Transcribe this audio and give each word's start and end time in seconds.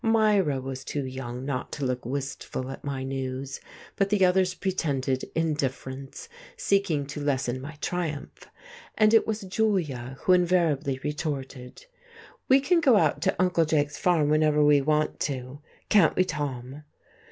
Myra 0.03 0.59
was 0.59 0.83
too 0.83 1.05
young 1.05 1.45
not 1.45 1.71
to 1.73 1.85
look 1.85 2.07
wistful 2.07 2.71
at 2.71 2.83
my 2.83 3.03
news, 3.03 3.61
but 3.95 4.09
the 4.09 4.25
others 4.25 4.55
pretended 4.55 5.25
indifference, 5.35 6.27
seeking 6.57 7.05
to 7.05 7.21
lessen 7.23 7.61
my 7.61 7.75
triumph. 7.81 8.47
And 8.97 9.13
it 9.13 9.27
was 9.27 9.41
Julia 9.41 10.17
who 10.21 10.33
invariably 10.33 10.99
retorted 11.03 11.85
"We 12.49 12.59
can 12.61 12.81
go 12.81 12.95
out 12.97 13.21
to 13.21 13.35
Uncle 13.39 13.65
Jake's 13.65 13.97
farm 13.99 14.29
whenever 14.29 14.65
we 14.65 14.81
want 14.81 15.19
to. 15.19 15.61
Can't 15.89 16.15
we, 16.15 16.25
Tom?"... 16.25 16.81